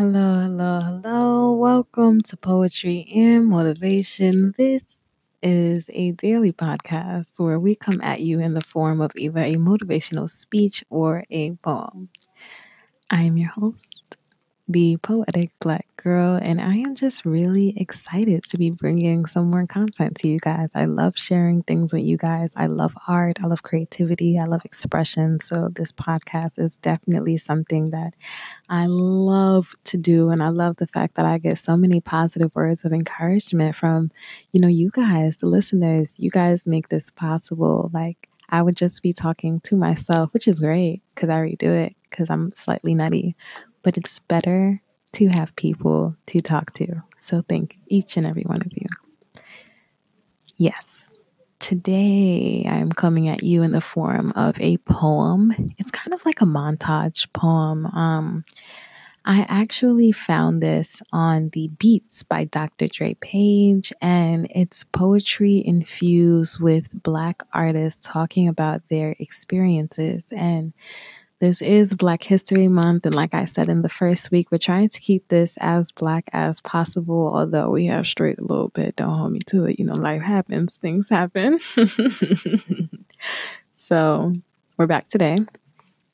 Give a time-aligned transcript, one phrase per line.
[0.00, 1.52] Hello, hello, hello.
[1.52, 4.54] Welcome to Poetry and Motivation.
[4.56, 5.02] This
[5.42, 9.56] is a daily podcast where we come at you in the form of either a
[9.56, 12.08] motivational speech or a poem.
[13.10, 14.16] I am your host,
[14.70, 19.66] the poetic black girl, and I am just really excited to be bringing some more
[19.66, 20.68] content to you guys.
[20.76, 22.50] I love sharing things with you guys.
[22.56, 25.40] I love art, I love creativity, I love expression.
[25.40, 28.14] So, this podcast is definitely something that
[28.68, 32.54] I love to do, and I love the fact that I get so many positive
[32.54, 34.12] words of encouragement from,
[34.52, 36.16] you know, you guys, the listeners.
[36.20, 37.90] You guys make this possible.
[37.92, 41.72] Like, I would just be talking to myself, which is great because I already do
[41.72, 43.36] it because I'm slightly nutty
[43.82, 44.80] but it's better
[45.12, 47.02] to have people to talk to.
[47.20, 48.86] So thank each and every one of you.
[50.56, 51.12] Yes,
[51.58, 55.54] today I'm coming at you in the form of a poem.
[55.78, 57.86] It's kind of like a montage poem.
[57.86, 58.44] Um,
[59.24, 62.88] I actually found this on the Beats by Dr.
[62.88, 70.24] Dre Page, and it's poetry infused with Black artists talking about their experiences.
[70.32, 70.72] And
[71.40, 74.90] this is Black History Month, and like I said in the first week, we're trying
[74.90, 78.96] to keep this as black as possible, although we have strayed a little bit.
[78.96, 79.78] Don't hold me to it.
[79.78, 81.58] You know, life happens, things happen.
[83.74, 84.34] so
[84.76, 85.38] we're back today,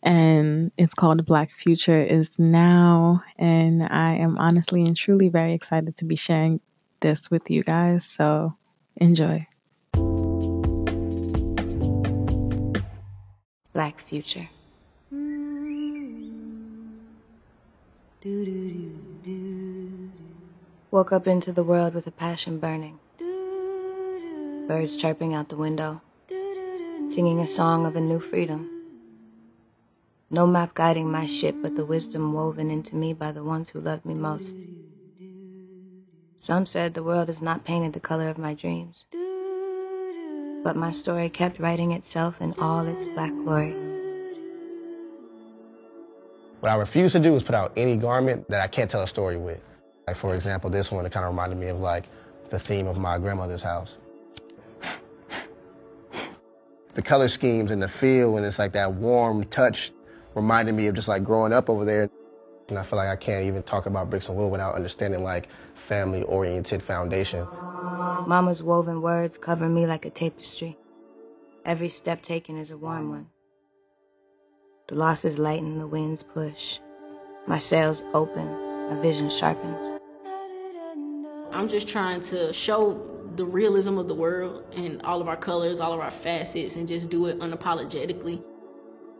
[0.00, 5.96] and it's called Black Future is Now, and I am honestly and truly very excited
[5.96, 6.60] to be sharing
[7.00, 8.04] this with you guys.
[8.04, 8.54] So
[8.96, 9.48] enjoy.
[13.72, 14.50] Black Future.
[20.90, 22.98] Woke up into the world with a passion burning.
[24.66, 26.00] Birds chirping out the window,
[27.08, 28.68] singing a song of a new freedom.
[30.28, 33.80] No map guiding my ship, but the wisdom woven into me by the ones who
[33.80, 34.58] loved me most.
[36.36, 39.06] Some said the world is not painted the color of my dreams,
[40.64, 43.85] but my story kept writing itself in all its black glory.
[46.66, 49.06] What I refuse to do is put out any garment that I can't tell a
[49.06, 49.62] story with.
[50.08, 52.06] Like for example, this one, it kind of reminded me of like
[52.50, 53.98] the theme of my grandmother's house.
[56.94, 59.92] The color schemes and the feel and it's like that warm touch
[60.34, 62.10] reminded me of just like growing up over there.
[62.68, 65.48] And I feel like I can't even talk about bricks and wood without understanding like
[65.76, 67.46] family-oriented foundation.
[68.26, 70.76] Mama's woven words cover me like a tapestry.
[71.64, 73.35] Every step taken is a warm one.
[74.88, 76.78] The losses lighten, the winds push.
[77.48, 78.46] My sails open,
[78.88, 80.00] my vision sharpens.
[81.50, 82.94] I'm just trying to show
[83.34, 86.86] the realism of the world and all of our colors, all of our facets, and
[86.86, 88.44] just do it unapologetically.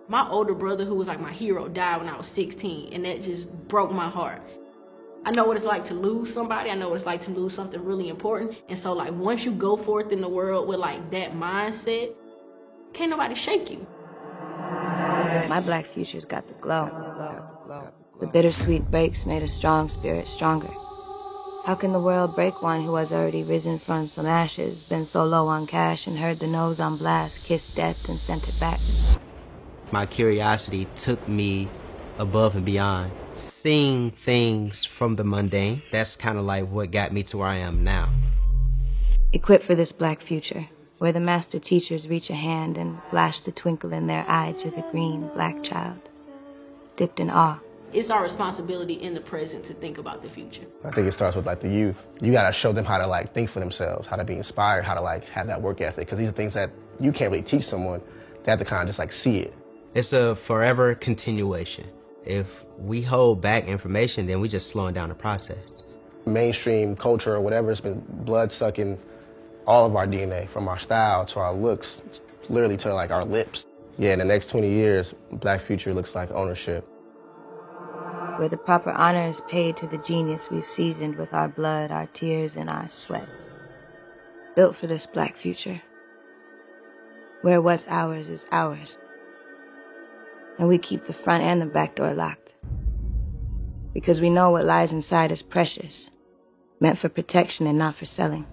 [0.07, 3.21] My older brother, who was like my hero, died when I was 16, and that
[3.23, 4.43] just broke my heart.
[5.25, 6.71] I know what it's like to lose somebody.
[6.71, 8.63] I know what it's like to lose something really important.
[8.69, 12.15] And so, like, once you go forth in the world with like that mindset,
[12.93, 13.85] can't nobody shake you.
[15.49, 16.91] My black future's got the glow.
[18.21, 20.73] The bittersweet breaks made a strong spirit stronger.
[21.65, 25.25] How can the world break one who has already risen from some ashes, been so
[25.25, 28.81] low on cash, and heard the nose on blast, kissed death, and sent it back?
[29.91, 31.69] My curiosity took me
[32.19, 33.11] above and beyond.
[33.35, 37.57] Seeing things from the mundane, that's kind of like what got me to where I
[37.57, 38.13] am now.
[39.33, 43.53] Equipped for this black future, where the master teachers reach a hand and flash the
[43.53, 46.01] twinkle in their eye to the green black child,
[46.97, 47.59] dipped in awe.
[47.93, 50.67] It's our responsibility in the present to think about the future.
[50.85, 52.07] I think it starts with like the youth.
[52.21, 54.95] You gotta show them how to like think for themselves, how to be inspired, how
[54.95, 57.63] to like have that work ethic, because these are things that you can't really teach
[57.63, 58.03] someone.
[58.43, 59.55] They have to kind of just like see it.
[59.95, 61.87] It's a forever continuation.
[62.25, 62.47] If
[62.77, 65.85] we hold back information, then we're just slowing down the process.
[66.27, 68.99] Mainstream culture or whatever, it's been blood sucking
[69.67, 72.03] all of our DNA, from our style to our looks,
[72.49, 73.67] literally to like our lips.
[73.99, 76.87] Yeah, in the next 20 years, Black Future looks like ownership.
[78.37, 82.07] Where the proper honor is paid to the genius we've seasoned with our blood, our
[82.07, 83.27] tears, and our sweat.
[84.55, 85.81] Built for this black future.
[87.41, 88.99] Where what's ours is ours.
[90.59, 92.57] And we keep the front and the back door locked.
[93.95, 96.11] Because we know what lies inside is precious,
[96.79, 98.47] meant for protection and not for selling.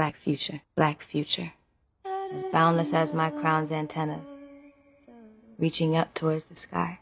[0.00, 1.52] Black future, black future.
[2.06, 4.30] As boundless as my crown's antennas,
[5.58, 7.00] reaching up towards the sky.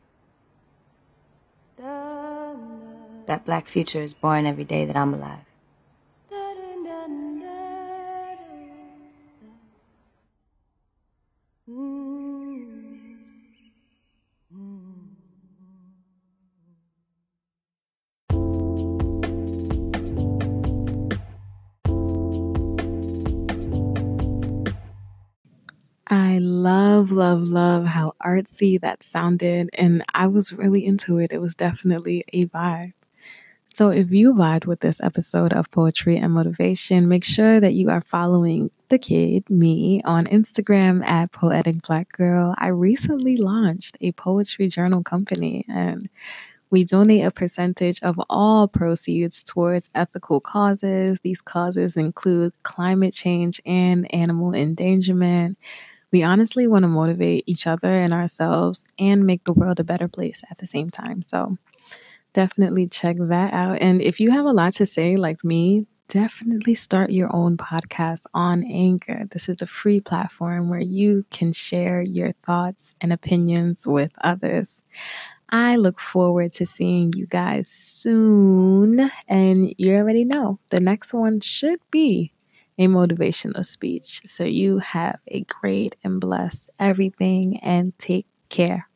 [1.79, 5.45] That black future is born every day that I'm alive.
[26.11, 29.71] Love, love, love how artsy that sounded.
[29.75, 31.33] And I was really into it.
[31.33, 32.93] It was definitely a vibe.
[33.75, 37.91] So if you vibed with this episode of Poetry and Motivation, make sure that you
[37.91, 42.55] are following the kid, me, on Instagram at Poetic Black Girl.
[42.59, 46.09] I recently launched a poetry journal company and
[46.71, 51.21] we donate a percentage of all proceeds towards ethical causes.
[51.21, 55.59] These causes include climate change and animal endangerment.
[56.13, 60.09] We honestly want to motivate each other and ourselves and make the world a better
[60.09, 61.23] place at the same time.
[61.23, 61.59] So
[62.33, 63.79] definitely check that out.
[63.81, 68.25] And if you have a lot to say, like me, definitely start your own podcast
[68.33, 69.27] on Anchor.
[69.31, 74.83] This is a free platform where you can share your thoughts and opinions with others.
[75.51, 79.11] I look forward to seeing you guys soon.
[79.29, 82.33] And you already know the next one should be
[82.79, 84.23] a motivational speech.
[84.27, 88.88] So you have a great and blessed everything and take care.